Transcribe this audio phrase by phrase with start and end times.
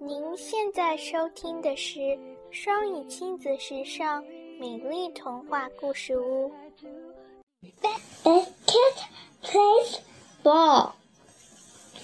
[0.00, 2.16] 您现在收听的是
[2.52, 4.22] 双语亲子时尚
[4.60, 6.52] 美丽童话故事屋。
[8.22, 9.08] Basket
[9.42, 9.98] plays
[10.44, 10.92] ball.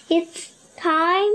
[0.09, 1.33] It's time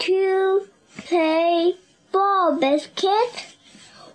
[0.00, 0.66] to
[1.06, 1.76] play
[2.10, 3.54] ball, Basket.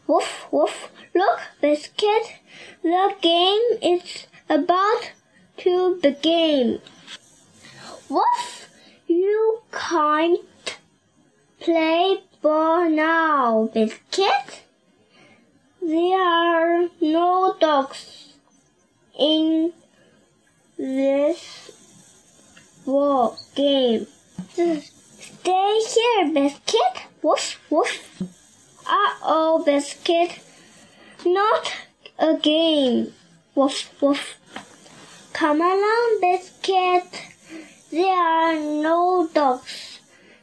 [0.05, 0.89] Woof, woof.
[1.13, 2.41] Look, basket.
[2.81, 5.13] The game is about
[5.63, 6.81] to begin.
[12.47, 14.63] Ball now, Biscuit.
[15.81, 18.29] There are no dogs
[19.19, 19.73] in
[20.77, 21.41] this
[22.85, 24.07] ball game.
[24.53, 26.95] Stay here, Biscuit.
[27.21, 28.21] Woof, woof.
[28.85, 30.39] Uh-oh, Biscuit.
[31.25, 31.73] Not
[32.17, 33.11] again.
[33.55, 34.23] Woof, woof.
[35.33, 37.11] Come along, Biscuit.
[37.91, 39.99] There are no dogs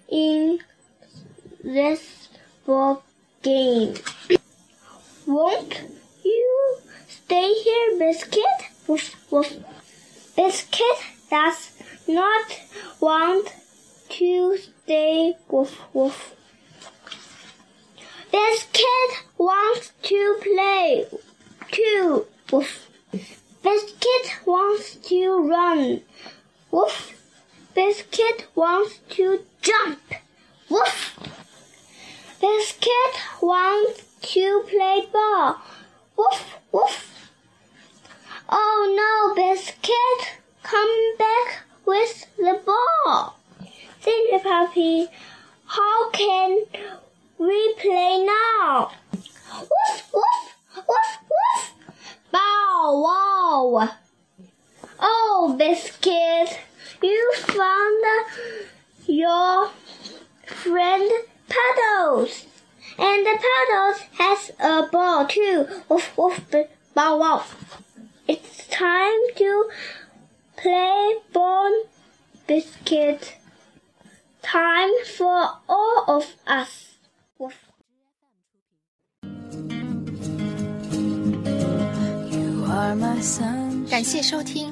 [0.07, 0.59] in
[1.65, 2.29] this
[2.67, 3.03] ball
[3.43, 3.95] game.
[5.27, 5.81] Won't
[6.23, 6.77] you
[7.09, 8.61] stay here, Biscuit?
[8.87, 9.57] Woof, woof.
[10.37, 10.99] Biscuit
[11.31, 11.73] does
[12.07, 12.61] not
[13.01, 13.55] want
[14.11, 15.35] to stay.
[15.49, 16.35] Woof, woof.
[18.31, 21.07] Biscuit wants to play
[21.73, 22.27] too.
[22.53, 22.91] Woof.
[23.63, 26.03] Biscuit wants to run.
[26.71, 27.15] Woof.
[27.75, 30.01] Biscuit wants to jump.
[30.69, 31.14] Woof.
[33.45, 35.59] Wants to play ball.
[36.17, 37.29] Woof, woof.
[38.49, 43.37] Oh no, Biscuit, come back with the ball.
[44.01, 45.09] Silly puppy,
[45.67, 46.65] how can
[47.37, 48.91] we play now?
[49.13, 51.75] Woof, woof, woof, woof.
[52.33, 53.91] Bow wow.
[55.01, 56.61] Oh, Biscuit,
[57.03, 58.05] you found
[59.07, 59.69] your
[60.47, 61.13] friend
[61.47, 62.47] Puddles.
[62.98, 65.68] And the Puddles has a ball too.
[65.88, 66.42] Woof, woof,
[66.94, 67.44] bow wow.
[68.28, 69.70] It's time to
[70.58, 71.72] play ball,
[72.48, 73.36] Biscuit.
[74.42, 76.98] Time for all of us.
[77.38, 77.56] Woof.
[82.32, 83.70] You are my sunshine.
[83.90, 84.72] 感谢收听。